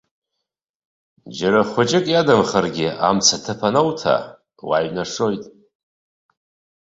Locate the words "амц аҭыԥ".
3.07-3.59